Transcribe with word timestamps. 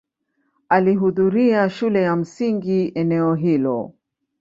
Alihudhuria 0.69 1.69
shule 1.69 2.01
ya 2.01 2.15
msingi 2.15 2.85
eneo 2.95 3.35
hilo. 3.35 3.93